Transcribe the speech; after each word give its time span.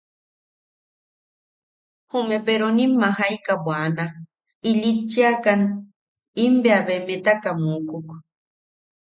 Jume 2.11 2.37
peronim 2.45 2.91
majaika 3.01 3.53
bwana, 3.63 4.05
ilitchiakan, 4.69 5.61
im 6.43 6.53
bea 6.63 6.81
beemetaka 6.87 7.49
mukuk. 7.63 8.07